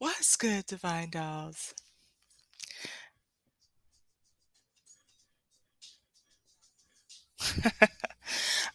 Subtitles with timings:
[0.00, 1.74] What's good, Divine Dolls?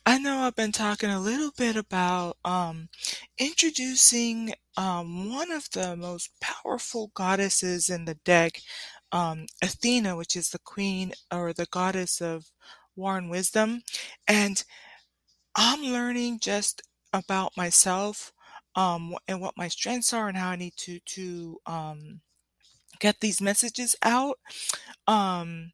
[0.05, 2.89] I know I've been talking a little bit about um,
[3.38, 8.62] introducing um, one of the most powerful goddesses in the deck,
[9.12, 12.51] um, Athena, which is the queen or the goddess of
[12.96, 13.81] war and wisdom.
[14.28, 14.63] And
[15.55, 16.81] I'm learning just
[17.13, 18.34] about myself
[18.76, 22.21] um, and what my strengths are and how I need to to um,
[23.00, 24.40] get these messages out.
[25.08, 25.73] Um,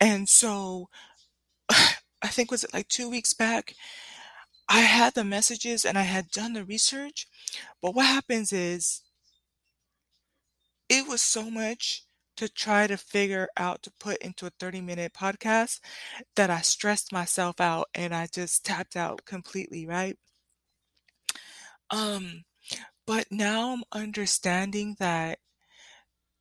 [0.00, 0.88] and so
[1.70, 3.74] I think was it like two weeks back,
[4.68, 7.26] I had the messages and I had done the research,
[7.82, 9.02] but what happens is
[10.88, 12.04] it was so much
[12.36, 15.80] to try to figure out to put into a 30 minute podcast
[16.36, 20.16] that I stressed myself out and I just tapped out completely, right?
[21.90, 22.44] Um,
[23.06, 25.38] but now I'm understanding that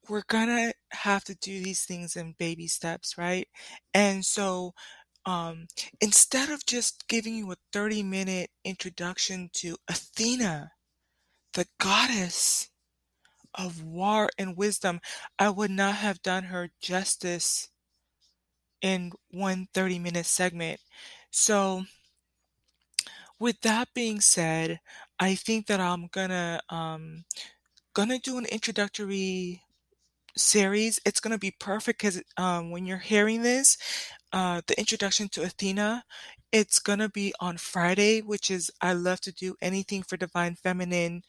[0.10, 3.48] we're gonna have to do these things in baby steps, right?
[3.94, 4.74] And so
[5.26, 5.68] um,
[6.02, 10.72] instead of just giving you a 30 minute introduction to Athena,
[11.54, 12.70] the goddess
[13.56, 15.02] of war and wisdom,
[15.40, 17.70] I would not have done her justice
[18.82, 20.80] in one 30 minute segment.
[21.32, 21.84] So,
[23.40, 24.80] with that being said,
[25.20, 27.26] I think that I'm gonna um,
[27.96, 29.64] gonna do an introductory
[30.38, 31.00] series.
[31.06, 33.78] It's gonna be perfect because um, when you're hearing this,
[34.34, 36.04] uh, the introduction to Athena,
[36.52, 41.24] it's gonna be on Friday, which is I love to do anything for divine feminine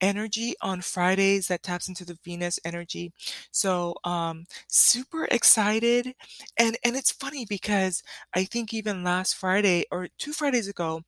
[0.00, 3.12] energy on Fridays that taps into the Venus energy.
[3.50, 6.14] So um super excited
[6.58, 8.02] and and it's funny because
[8.34, 11.02] I think even last Friday or two Fridays ago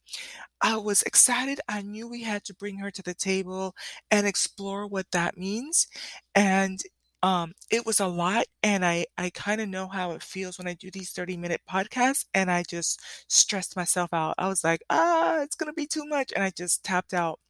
[0.61, 1.61] I was excited.
[1.69, 3.75] I knew we had to bring her to the table
[4.11, 5.87] and explore what that means.
[6.35, 6.81] And
[7.23, 10.69] um, it was a lot, and I I kind of know how it feels when
[10.69, 14.35] I do these 30 minute podcasts, and I just stressed myself out.
[14.39, 17.41] I was like, ah, it's gonna be too much, and I just tapped out.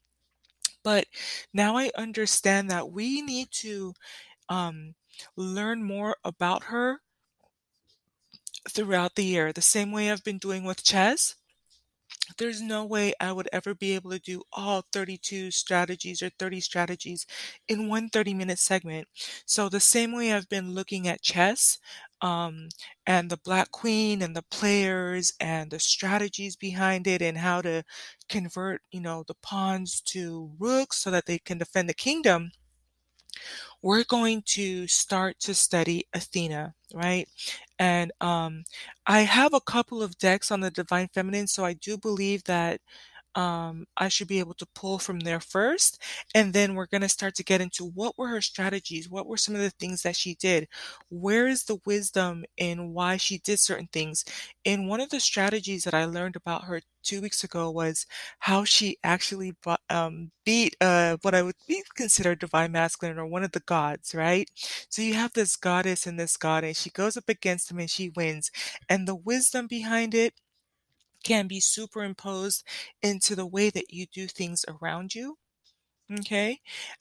[0.89, 1.07] But
[1.53, 3.93] now I understand that we need to
[4.49, 4.95] um,
[5.37, 7.01] learn more about her
[8.69, 11.35] throughout the year, the same way I've been doing with chess
[12.37, 16.61] there's no way I would ever be able to do all 32 strategies or 30
[16.61, 17.27] strategies
[17.69, 19.09] in one 30 minute segment.
[19.47, 21.79] So the same way I've been looking at chess,
[22.21, 22.69] um,
[23.07, 27.85] and the Black Queen and the players and the strategies behind it and how to
[28.29, 32.51] convert, you know, the pawns to rooks so that they can defend the kingdom
[33.83, 37.29] we're going to start to study Athena, right?
[37.79, 38.65] And um,
[39.07, 42.81] I have a couple of decks on the Divine Feminine, so I do believe that
[43.39, 46.03] um, I should be able to pull from there first.
[46.35, 49.09] And then we're going to start to get into what were her strategies?
[49.09, 50.67] What were some of the things that she did?
[51.09, 54.25] Where is the wisdom in why she did certain things?
[54.67, 58.07] And one of the strategies that I learned about her two weeks ago was
[58.41, 59.55] how she actually
[59.89, 64.15] um, beat uh, what I would be considered divine masculine or one of the gods,
[64.15, 64.51] right?
[64.89, 67.91] So you have this goddess and this god, and she goes up against him and
[67.91, 68.51] she wins.
[68.89, 70.35] And the wisdom behind it
[71.25, 72.65] can be superimposed
[73.03, 75.39] into the way that you do things around you.
[76.21, 76.61] Okay.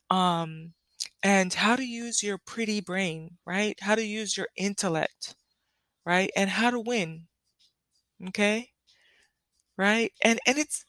[0.10, 0.74] Um,
[1.24, 3.78] and how to use your pretty brain, right?
[3.82, 5.36] How to use your intellect,
[6.06, 6.32] right?
[6.36, 7.28] And how to win.
[8.28, 8.72] Okay.
[9.78, 10.12] Right.
[10.24, 10.86] And, and it's,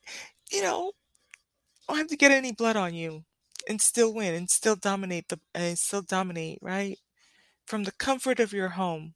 [0.52, 0.92] you know,
[1.88, 3.24] I don't have to get any blood on you
[3.68, 6.98] and still win and still dominate the, and still dominate, right?
[7.66, 9.14] From the comfort of your home,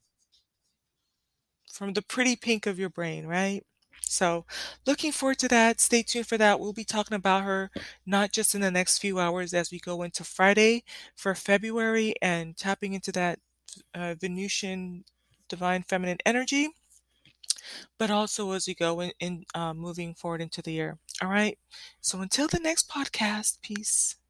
[1.72, 3.64] from the pretty pink of your brain, right?
[4.06, 4.44] So,
[4.86, 5.80] looking forward to that.
[5.80, 6.60] Stay tuned for that.
[6.60, 7.70] We'll be talking about her
[8.06, 10.84] not just in the next few hours as we go into Friday
[11.16, 13.38] for February and tapping into that
[13.94, 15.04] uh, Venusian
[15.48, 16.70] divine feminine energy,
[17.98, 20.98] but also as we go in, in uh, moving forward into the year.
[21.22, 21.58] All right.
[22.00, 24.16] So, until the next podcast, peace.